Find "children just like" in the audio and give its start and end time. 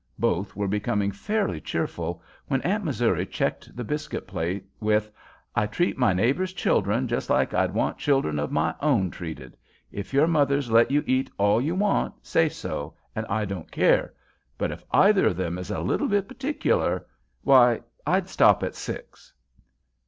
6.53-7.53